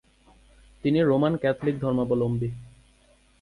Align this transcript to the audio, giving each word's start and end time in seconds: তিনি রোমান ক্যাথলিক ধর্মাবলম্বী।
তিনি 0.83 0.99
রোমান 1.01 1.33
ক্যাথলিক 1.37 1.75
ধর্মাবলম্বী। 1.79 2.49